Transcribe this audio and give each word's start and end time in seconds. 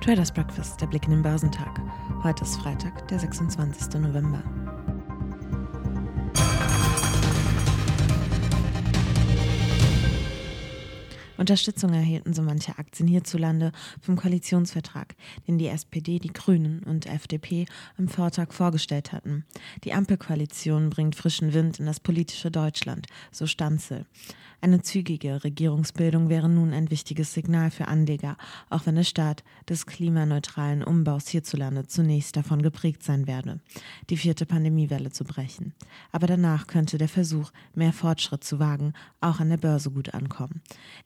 Traders 0.00 0.32
Breakfast, 0.32 0.80
der 0.80 0.86
Blick 0.86 1.04
in 1.04 1.10
den 1.10 1.22
Börsentag. 1.22 1.78
Heute 2.22 2.42
ist 2.42 2.56
Freitag, 2.56 3.06
der 3.08 3.18
26. 3.18 4.00
November. 4.00 4.42
Unterstützung 11.40 11.94
erhielten 11.94 12.34
so 12.34 12.42
manche 12.42 12.78
Aktien 12.78 13.08
hierzulande 13.08 13.72
vom 14.02 14.14
Koalitionsvertrag, 14.14 15.16
den 15.48 15.56
die 15.56 15.68
SPD, 15.68 16.18
die 16.18 16.34
Grünen 16.34 16.82
und 16.82 17.06
FDP 17.06 17.64
am 17.96 18.08
Vortag 18.08 18.52
vorgestellt 18.52 19.12
hatten. 19.12 19.46
Die 19.84 19.94
Ampelkoalition 19.94 20.90
bringt 20.90 21.16
frischen 21.16 21.54
Wind 21.54 21.80
in 21.80 21.86
das 21.86 21.98
politische 21.98 22.50
Deutschland, 22.50 23.06
so 23.32 23.46
Stanzel. 23.46 24.04
Eine 24.62 24.82
zügige 24.82 25.42
Regierungsbildung 25.42 26.28
wäre 26.28 26.50
nun 26.50 26.74
ein 26.74 26.90
wichtiges 26.90 27.32
Signal 27.32 27.70
für 27.70 27.88
Anleger, 27.88 28.36
auch 28.68 28.84
wenn 28.84 28.96
der 28.96 29.04
Start 29.04 29.42
des 29.66 29.86
klimaneutralen 29.86 30.84
Umbaus 30.84 31.28
hierzulande 31.28 31.86
zunächst 31.86 32.36
davon 32.36 32.60
geprägt 32.60 33.02
sein 33.02 33.26
werde, 33.26 33.60
die 34.10 34.18
vierte 34.18 34.44
Pandemiewelle 34.44 35.10
zu 35.10 35.24
brechen. 35.24 35.72
Aber 36.12 36.26
danach 36.26 36.66
könnte 36.66 36.98
der 36.98 37.08
Versuch, 37.08 37.50
mehr 37.74 37.94
Fortschritt 37.94 38.44
zu 38.44 38.58
wagen, 38.58 38.92
auch 39.22 39.40
an 39.40 39.48
der 39.48 39.56
Börse 39.56 39.90
gut 39.90 40.12
ankommen. 40.12 40.60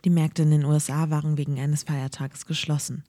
Die 0.05 0.10
Märkte 0.24 0.41
in 0.41 0.52
den 0.52 0.64
USA 0.64 1.10
waren 1.10 1.37
wegen 1.37 1.60
eines 1.60 1.83
Feiertages 1.83 2.46
geschlossen. 2.46 3.05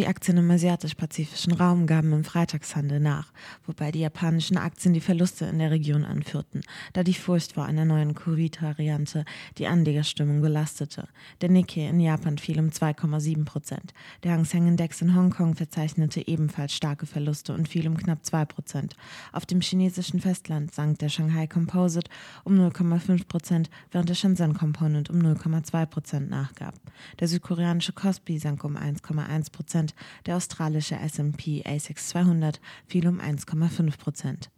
Die 0.00 0.06
Aktien 0.06 0.38
im 0.38 0.50
asiatisch-pazifischen 0.50 1.52
Raum 1.52 1.86
gaben 1.86 2.14
im 2.14 2.24
Freitagshandel 2.24 3.00
nach, 3.00 3.34
wobei 3.66 3.92
die 3.92 4.00
japanischen 4.00 4.56
Aktien 4.56 4.94
die 4.94 5.02
Verluste 5.02 5.44
in 5.44 5.58
der 5.58 5.70
Region 5.70 6.06
anführten, 6.06 6.62
da 6.94 7.02
die 7.02 7.12
Furcht 7.12 7.52
vor 7.52 7.66
einer 7.66 7.84
neuen 7.84 8.14
Covid-Variante 8.14 9.26
die 9.58 9.66
Anlegerstimmung 9.66 10.40
belastete. 10.40 11.06
Der 11.42 11.50
Nikkei 11.50 11.86
in 11.86 12.00
Japan 12.00 12.38
fiel 12.38 12.58
um 12.60 12.70
2,7 12.70 13.44
Prozent. 13.44 13.92
Der 14.22 14.32
Hang 14.32 14.46
Seng 14.46 14.68
Index 14.68 15.02
in 15.02 15.14
Hongkong 15.14 15.54
verzeichnete 15.54 16.26
ebenfalls 16.26 16.72
starke 16.72 17.04
Verluste 17.04 17.52
und 17.52 17.68
fiel 17.68 17.86
um 17.86 17.98
knapp 17.98 18.24
2 18.24 18.46
Prozent. 18.46 18.96
Auf 19.32 19.44
dem 19.44 19.60
chinesischen 19.60 20.18
Festland 20.18 20.74
sank 20.74 20.98
der 21.00 21.10
Shanghai 21.10 21.46
Composite 21.46 22.10
um 22.44 22.54
0,5 22.54 23.28
Prozent, 23.28 23.68
während 23.90 24.08
der 24.08 24.14
Shenzhen 24.14 24.54
Component 24.54 25.10
um 25.10 25.18
0,2 25.18 25.84
Prozent 25.84 26.30
nachgab. 26.30 26.72
Der 27.18 27.28
südkoreanische 27.28 27.92
Kospi 27.92 28.38
sank 28.38 28.64
um 28.64 28.78
1,1 28.78 29.52
Prozent 29.52 29.89
der 30.26 30.36
australische 30.36 30.96
S&P 30.96 31.62
ASX 31.64 32.08
200 32.08 32.60
fiel 32.86 33.06
um 33.06 33.20
1,5 33.20 33.98
Prozent. 33.98 34.50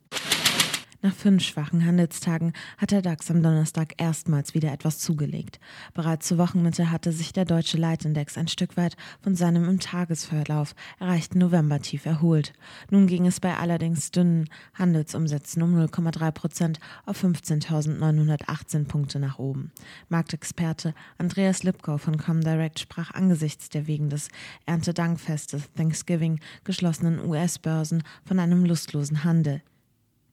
Nach 1.04 1.12
fünf 1.12 1.42
schwachen 1.42 1.84
Handelstagen 1.84 2.52
hat 2.78 2.92
der 2.92 3.02
DAX 3.02 3.28
am 3.28 3.42
Donnerstag 3.42 3.94
erstmals 3.96 4.54
wieder 4.54 4.72
etwas 4.72 5.00
zugelegt. 5.00 5.58
Bereits 5.94 6.28
zur 6.28 6.38
Wochenmitte 6.38 6.92
hatte 6.92 7.10
sich 7.10 7.32
der 7.32 7.44
deutsche 7.44 7.76
Leitindex 7.76 8.38
ein 8.38 8.46
Stück 8.46 8.76
weit 8.76 8.94
von 9.20 9.34
seinem 9.34 9.68
im 9.68 9.80
Tagesverlauf 9.80 10.76
erreichten 11.00 11.40
Novembertief 11.40 12.06
erholt. 12.06 12.52
Nun 12.88 13.08
ging 13.08 13.26
es 13.26 13.40
bei 13.40 13.56
allerdings 13.56 14.12
dünnen 14.12 14.48
Handelsumsätzen 14.74 15.64
um 15.64 15.74
0,3 15.74 16.30
Prozent 16.30 16.78
auf 17.04 17.24
15.918 17.24 18.86
Punkte 18.86 19.18
nach 19.18 19.40
oben. 19.40 19.72
Marktexperte 20.08 20.94
Andreas 21.18 21.64
Lipkow 21.64 22.00
von 22.00 22.16
Comdirect 22.16 22.78
sprach 22.78 23.10
angesichts 23.10 23.68
der 23.70 23.88
wegen 23.88 24.08
des 24.08 24.28
Erntedankfestes 24.66 25.72
Thanksgiving 25.76 26.38
geschlossenen 26.62 27.18
US-Börsen 27.28 28.04
von 28.24 28.38
einem 28.38 28.64
lustlosen 28.64 29.24
Handel. 29.24 29.62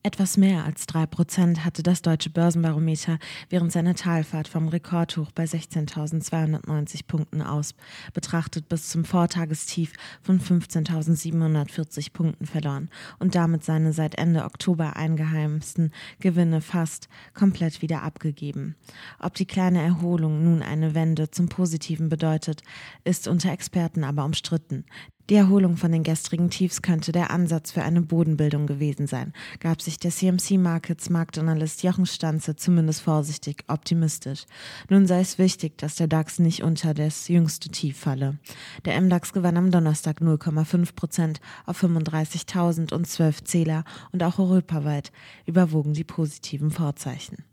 Etwas 0.01 0.37
mehr 0.37 0.63
als 0.63 0.85
drei 0.85 1.05
Prozent 1.05 1.65
hatte 1.65 1.83
das 1.83 2.01
deutsche 2.01 2.29
Börsenbarometer 2.29 3.19
während 3.49 3.73
seiner 3.73 3.95
Talfahrt 3.95 4.47
vom 4.47 4.69
Rekordhoch 4.69 5.29
bei 5.33 5.43
16.290 5.43 7.05
Punkten 7.05 7.41
aus, 7.41 7.75
betrachtet 8.13 8.69
bis 8.69 8.87
zum 8.87 9.03
Vortagestief 9.03 9.91
von 10.21 10.39
15.740 10.39 12.13
Punkten 12.13 12.45
verloren 12.45 12.89
und 13.19 13.35
damit 13.35 13.65
seine 13.65 13.91
seit 13.91 14.15
Ende 14.15 14.45
Oktober 14.45 14.95
eingeheimsten 14.95 15.91
Gewinne 16.21 16.61
fast 16.61 17.09
komplett 17.33 17.81
wieder 17.81 18.01
abgegeben. 18.01 18.77
Ob 19.19 19.33
die 19.33 19.47
kleine 19.47 19.81
Erholung 19.81 20.45
nun 20.45 20.61
eine 20.61 20.95
Wende 20.95 21.29
zum 21.29 21.49
Positiven 21.49 22.07
bedeutet, 22.07 22.61
ist 23.03 23.27
unter 23.27 23.51
Experten 23.51 24.05
aber 24.05 24.23
umstritten. 24.23 24.85
Die 25.29 25.35
Erholung 25.35 25.77
von 25.77 25.91
den 25.91 26.01
gestrigen 26.01 26.49
Tiefs 26.49 26.81
könnte 26.81 27.11
der 27.11 27.29
Ansatz 27.29 27.71
für 27.71 27.83
eine 27.83 28.01
Bodenbildung 28.01 28.65
gewesen 28.65 29.05
sein, 29.05 29.31
gab 29.59 29.79
sich 29.79 29.99
der 29.99 30.09
CMC 30.09 30.57
Markets 30.57 31.11
Marktanalyst 31.11 31.83
Jochen 31.83 32.07
Stanze 32.07 32.55
zumindest 32.55 33.01
vorsichtig 33.01 33.63
optimistisch. 33.67 34.45
Nun 34.89 35.05
sei 35.05 35.19
es 35.19 35.37
wichtig, 35.37 35.77
dass 35.77 35.97
der 35.97 36.07
DAX 36.07 36.39
nicht 36.39 36.63
unter 36.63 36.95
das 36.95 37.27
jüngste 37.27 37.69
Tief 37.69 37.99
falle. 37.99 38.39
Der 38.85 38.99
MDAX 38.99 39.31
gewann 39.31 39.57
am 39.57 39.69
Donnerstag 39.69 40.19
0,5 40.19 40.95
Prozent 40.95 41.41
auf 41.67 41.83
35.012 41.83 43.43
Zähler 43.43 43.83
und 44.11 44.23
auch 44.23 44.39
europaweit 44.39 45.11
überwogen 45.45 45.93
die 45.93 46.03
positiven 46.03 46.71
Vorzeichen. 46.71 47.45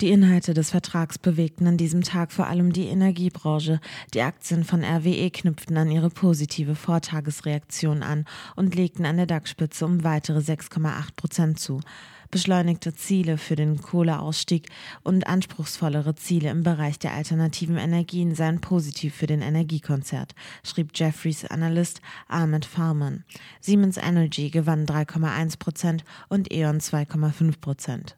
Die 0.00 0.10
Inhalte 0.10 0.54
des 0.54 0.70
Vertrags 0.70 1.18
bewegten 1.18 1.68
an 1.68 1.76
diesem 1.76 2.02
Tag 2.02 2.32
vor 2.32 2.48
allem 2.48 2.72
die 2.72 2.86
Energiebranche. 2.86 3.80
Die 4.12 4.22
Aktien 4.22 4.64
von 4.64 4.82
RWE 4.82 5.30
knüpften 5.30 5.76
an 5.76 5.90
ihre 5.90 6.10
positive 6.10 6.74
Vortagesreaktion 6.74 8.02
an 8.02 8.24
und 8.56 8.74
legten 8.74 9.06
an 9.06 9.18
der 9.18 9.26
DAX-Spitze 9.26 9.86
um 9.86 10.02
weitere 10.02 10.38
6,8 10.38 11.14
Prozent 11.14 11.60
zu. 11.60 11.80
Beschleunigte 12.32 12.92
Ziele 12.92 13.38
für 13.38 13.54
den 13.54 13.80
Kohleausstieg 13.80 14.68
und 15.04 15.28
anspruchsvollere 15.28 16.16
Ziele 16.16 16.50
im 16.50 16.64
Bereich 16.64 16.98
der 16.98 17.12
alternativen 17.12 17.76
Energien 17.76 18.34
seien 18.34 18.60
positiv 18.60 19.14
für 19.14 19.28
den 19.28 19.42
Energiekonzert, 19.42 20.34
schrieb 20.64 20.90
Jeffreys 20.92 21.44
Analyst 21.44 22.00
Ahmed 22.26 22.64
Farman. 22.64 23.22
Siemens 23.60 23.96
Energy 23.96 24.50
gewann 24.50 24.86
3,1 24.86 25.60
Prozent 25.60 26.04
und 26.28 26.52
E.ON 26.52 26.80
2,5 26.80 27.60
Prozent. 27.60 28.16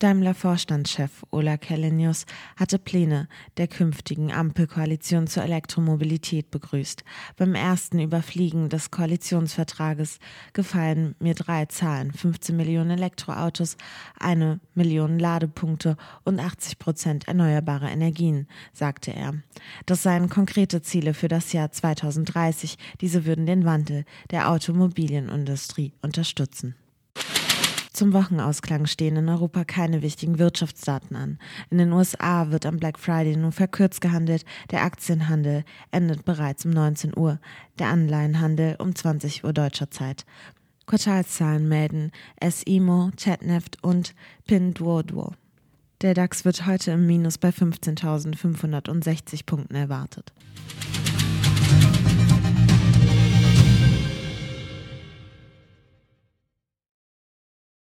Daimler-Vorstandschef 0.00 1.24
Ola 1.30 1.58
Källenius 1.58 2.24
hatte 2.56 2.78
Pläne 2.78 3.28
der 3.58 3.68
künftigen 3.68 4.32
Ampelkoalition 4.32 5.26
zur 5.26 5.42
Elektromobilität 5.42 6.50
begrüßt. 6.50 7.04
Beim 7.36 7.54
ersten 7.54 8.00
Überfliegen 8.00 8.70
des 8.70 8.90
Koalitionsvertrages 8.90 10.18
gefallen 10.54 11.16
mir 11.18 11.34
drei 11.34 11.66
Zahlen: 11.66 12.12
15 12.12 12.56
Millionen 12.56 12.92
Elektroautos, 12.92 13.76
eine 14.18 14.60
Million 14.74 15.18
Ladepunkte 15.18 15.98
und 16.24 16.40
80 16.40 16.78
Prozent 16.78 17.28
erneuerbare 17.28 17.90
Energien, 17.90 18.48
sagte 18.72 19.12
er. 19.12 19.34
Das 19.84 20.02
seien 20.02 20.30
konkrete 20.30 20.80
Ziele 20.80 21.12
für 21.12 21.28
das 21.28 21.52
Jahr 21.52 21.72
2030. 21.72 22.78
Diese 23.02 23.26
würden 23.26 23.44
den 23.44 23.66
Wandel 23.66 24.06
der 24.30 24.50
Automobilienindustrie 24.50 25.92
unterstützen. 26.00 26.74
Zum 27.92 28.12
Wochenausklang 28.12 28.86
stehen 28.86 29.16
in 29.16 29.28
Europa 29.28 29.64
keine 29.64 30.00
wichtigen 30.00 30.38
Wirtschaftsdaten 30.38 31.16
an. 31.16 31.38
In 31.70 31.78
den 31.78 31.92
USA 31.92 32.50
wird 32.50 32.64
am 32.64 32.76
Black 32.78 32.98
Friday 32.98 33.36
nur 33.36 33.52
verkürzt 33.52 34.00
gehandelt. 34.00 34.44
Der 34.70 34.84
Aktienhandel 34.84 35.64
endet 35.90 36.24
bereits 36.24 36.64
um 36.64 36.70
19 36.70 37.16
Uhr, 37.16 37.40
der 37.78 37.88
Anleihenhandel 37.88 38.76
um 38.78 38.94
20 38.94 39.44
Uhr 39.44 39.52
deutscher 39.52 39.90
Zeit. 39.90 40.24
Quartalszahlen 40.86 41.68
melden 41.68 42.12
SIMO, 42.42 43.10
Chatneft 43.16 43.82
und 43.82 44.14
Pinduoduo. 44.46 45.32
Der 46.00 46.14
DAX 46.14 46.44
wird 46.44 46.66
heute 46.66 46.92
im 46.92 47.06
Minus 47.06 47.38
bei 47.38 47.50
15.560 47.50 49.44
Punkten 49.44 49.74
erwartet. 49.74 50.32